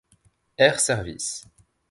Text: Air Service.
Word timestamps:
Air 0.57 0.79
Service. 0.79 1.45